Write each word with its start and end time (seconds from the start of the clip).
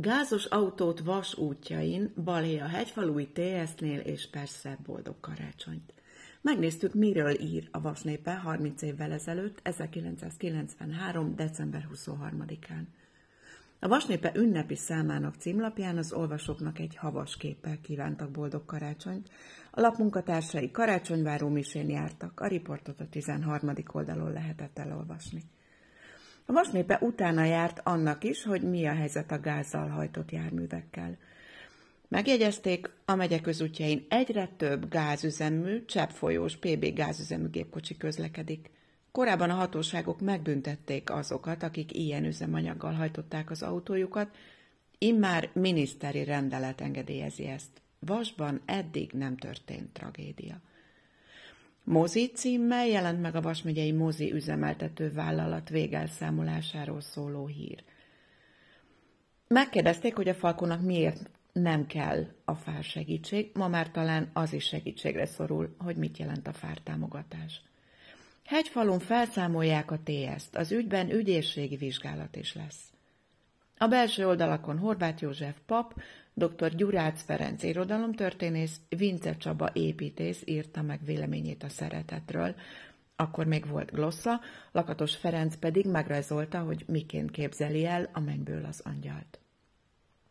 Gázos 0.00 0.44
autót 0.44 1.00
vas 1.00 1.34
útjain, 1.34 2.12
balé 2.24 2.58
a 2.58 2.66
hegyfalúi 2.66 3.28
TS-nél, 3.28 3.98
és 3.98 4.30
persze 4.30 4.78
boldog 4.86 5.20
karácsonyt. 5.20 5.94
Megnéztük, 6.40 6.94
miről 6.94 7.40
ír 7.40 7.68
a 7.70 7.80
vasnépe 7.80 8.34
30 8.34 8.82
évvel 8.82 9.12
ezelőtt, 9.12 9.60
1993. 9.62 11.34
december 11.34 11.88
23-án. 11.94 12.82
A 13.80 13.88
vasnépe 13.88 14.32
ünnepi 14.34 14.76
számának 14.76 15.34
címlapján 15.34 15.96
az 15.96 16.12
olvasóknak 16.12 16.78
egy 16.78 16.96
havas 16.96 17.36
képpel 17.36 17.80
kívántak 17.80 18.30
boldog 18.30 18.64
karácsonyt. 18.64 19.30
A 19.70 19.80
lap 19.80 19.96
munkatársai 19.96 20.70
karácsonyváró 20.70 21.48
misén 21.48 21.90
jártak, 21.90 22.40
a 22.40 22.46
riportot 22.46 23.00
a 23.00 23.08
13. 23.08 23.72
oldalon 23.92 24.32
lehetett 24.32 24.78
elolvasni. 24.78 25.42
A 26.50 26.52
vasnépe 26.52 26.98
utána 27.00 27.44
járt 27.44 27.80
annak 27.84 28.24
is, 28.24 28.44
hogy 28.44 28.62
mi 28.62 28.86
a 28.86 28.94
helyzet 28.94 29.30
a 29.30 29.40
gázzal 29.40 29.88
hajtott 29.88 30.30
járművekkel. 30.30 31.16
Megjegyezték, 32.08 32.90
a 33.04 33.14
megye 33.14 33.40
közútjain 33.40 34.06
egyre 34.08 34.48
több 34.56 34.88
gázüzemű, 34.88 35.84
cseppfolyós 35.84 36.56
PB 36.56 36.94
gázüzemű 36.94 37.48
gépkocsi 37.48 37.96
közlekedik. 37.96 38.70
Korábban 39.12 39.50
a 39.50 39.54
hatóságok 39.54 40.20
megbüntették 40.20 41.10
azokat, 41.10 41.62
akik 41.62 41.94
ilyen 41.94 42.24
üzemanyaggal 42.24 42.92
hajtották 42.92 43.50
az 43.50 43.62
autójukat, 43.62 44.36
immár 44.98 45.50
miniszteri 45.52 46.24
rendelet 46.24 46.80
engedélyezi 46.80 47.46
ezt. 47.46 47.82
Vasban 47.98 48.60
eddig 48.64 49.12
nem 49.12 49.36
történt 49.36 49.92
tragédia. 49.92 50.60
Mozi 51.88 52.30
címmel 52.34 52.86
jelent 52.86 53.20
meg 53.20 53.34
a 53.34 53.40
Vasmegyei 53.40 53.92
Mozi 53.92 54.32
üzemeltető 54.32 55.12
vállalat 55.12 55.68
végelszámolásáról 55.68 57.00
szóló 57.00 57.46
hír. 57.46 57.84
Megkérdezték, 59.46 60.14
hogy 60.14 60.28
a 60.28 60.34
Falkónak 60.34 60.80
miért 60.80 61.30
nem 61.52 61.86
kell 61.86 62.26
a 62.44 62.54
fár 62.54 62.84
segítség, 62.84 63.50
ma 63.54 63.68
már 63.68 63.90
talán 63.90 64.30
az 64.32 64.52
is 64.52 64.64
segítségre 64.64 65.26
szorul, 65.26 65.74
hogy 65.78 65.96
mit 65.96 66.18
jelent 66.18 66.46
a 66.46 66.52
fár 66.52 66.78
támogatás. 66.78 67.62
Hegyfalun 68.44 68.98
felszámolják 68.98 69.90
a 69.90 69.98
TS-t, 70.04 70.56
az 70.56 70.72
ügyben 70.72 71.10
ügyészségi 71.10 71.76
vizsgálat 71.76 72.36
is 72.36 72.54
lesz. 72.54 72.92
A 73.78 73.86
belső 73.86 74.26
oldalakon 74.26 74.78
Horváth 74.78 75.22
József 75.22 75.56
pap, 75.66 75.94
dr. 76.34 76.74
Gyurács 76.74 77.20
Ferenc 77.20 77.62
irodalomtörténész, 77.62 78.80
Vince 78.88 79.36
Csaba 79.36 79.70
építész 79.72 80.42
írta 80.44 80.82
meg 80.82 81.00
véleményét 81.04 81.62
a 81.62 81.68
szeretetről, 81.68 82.54
akkor 83.16 83.46
még 83.46 83.68
volt 83.68 83.92
glossza, 83.92 84.40
Lakatos 84.72 85.16
Ferenc 85.16 85.56
pedig 85.56 85.86
megrajzolta, 85.86 86.58
hogy 86.58 86.84
miként 86.86 87.30
képzeli 87.30 87.86
el 87.86 88.10
a 88.12 88.20
mennyből 88.20 88.64
az 88.64 88.80
angyalt. 88.84 89.38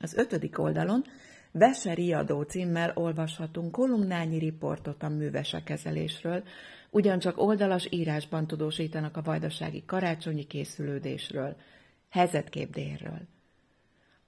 Az 0.00 0.14
ötödik 0.14 0.58
oldalon 0.58 1.04
Vese 1.52 1.94
riadó 1.94 2.42
címmel 2.42 2.92
olvashatunk 2.94 3.72
kolumnányi 3.72 4.38
riportot 4.38 5.02
a 5.02 5.08
művese 5.08 5.62
kezelésről, 5.62 6.42
ugyancsak 6.90 7.40
oldalas 7.40 7.86
írásban 7.90 8.46
tudósítanak 8.46 9.16
a 9.16 9.22
vajdasági 9.22 9.84
karácsonyi 9.86 10.44
készülődésről, 10.44 11.56
helyzetkép 12.10 12.72
délről. 12.72 13.20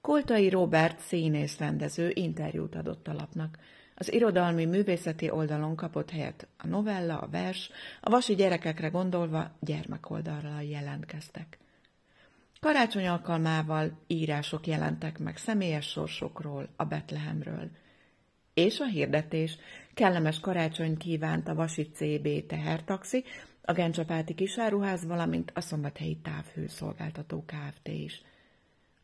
Koltai 0.00 0.48
Robert 0.48 1.00
színész 1.00 1.58
rendező 1.58 2.10
interjút 2.14 2.74
adott 2.74 3.08
a 3.08 3.12
lapnak. 3.12 3.58
Az 3.94 4.12
irodalmi 4.12 4.64
művészeti 4.64 5.30
oldalon 5.30 5.76
kapott 5.76 6.10
helyet 6.10 6.48
a 6.58 6.66
novella, 6.66 7.18
a 7.18 7.28
vers, 7.28 7.70
a 8.00 8.10
vasi 8.10 8.34
gyerekekre 8.34 8.88
gondolva 8.88 9.50
gyermekoldalra 9.60 10.60
jelentkeztek. 10.60 11.58
Karácsony 12.60 13.06
alkalmával 13.06 13.98
írások 14.06 14.66
jelentek 14.66 15.18
meg 15.18 15.36
személyes 15.36 15.86
sorsokról, 15.86 16.68
a 16.76 16.84
Betlehemről. 16.84 17.70
És 18.54 18.80
a 18.80 18.86
hirdetés 18.86 19.58
kellemes 19.94 20.40
karácsony 20.40 20.96
kívánt 20.96 21.48
a 21.48 21.54
Vasi 21.54 21.90
CB 21.90 22.46
tehertaxi, 22.46 23.24
a 23.62 23.72
Gencsapáti 23.72 24.34
kisáruház, 24.34 25.06
valamint 25.06 25.52
a 25.54 25.60
Szombathelyi 25.60 26.16
Távhőszolgáltató 26.16 27.44
Kft. 27.46 27.88
is. 27.88 28.22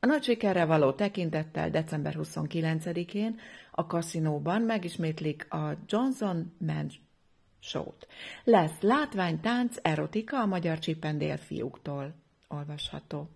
A 0.00 0.06
nagy 0.06 0.22
sikerre 0.22 0.64
való 0.64 0.92
tekintettel 0.92 1.70
december 1.70 2.14
29-én 2.18 3.38
a 3.70 3.86
kaszinóban 3.86 4.62
megismétlik 4.62 5.52
a 5.52 5.76
Johnson 5.86 6.52
Man 6.58 6.90
Show-t. 7.60 8.06
Lesz 8.44 8.80
látvány, 8.80 9.40
tánc, 9.40 9.76
erotika 9.82 10.40
a 10.40 10.46
magyar 10.46 10.78
csipendél 10.78 11.36
fiúktól 11.36 12.14
olvasható. 12.48 13.28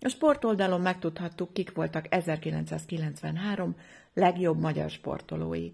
A 0.00 0.08
sportoldalon 0.08 0.80
megtudhattuk, 0.80 1.52
kik 1.52 1.74
voltak 1.74 2.14
1993 2.14 3.76
legjobb 4.14 4.60
magyar 4.60 4.90
sportolói. 4.90 5.70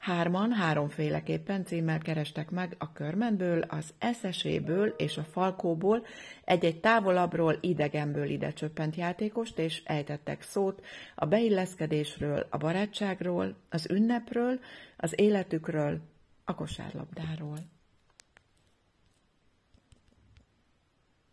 Hárman 0.00 0.52
háromféleképpen 0.52 1.64
címmel 1.64 1.98
kerestek 1.98 2.50
meg 2.50 2.74
a 2.78 2.92
körmenből, 2.92 3.60
az 3.60 3.94
eszeséből 3.98 4.88
és 4.88 5.16
a 5.16 5.24
falkóból 5.24 6.06
egy-egy 6.44 6.80
távolabbról, 6.80 7.58
idegenből 7.60 8.28
ide 8.28 8.52
csöppent 8.52 8.96
játékost, 8.96 9.58
és 9.58 9.82
ejtettek 9.84 10.42
szót 10.42 10.84
a 11.14 11.26
beilleszkedésről, 11.26 12.46
a 12.50 12.56
barátságról, 12.56 13.56
az 13.70 13.90
ünnepről, 13.90 14.60
az 14.96 15.20
életükről, 15.20 16.00
a 16.44 16.54
kosárlabdáról. 16.54 17.58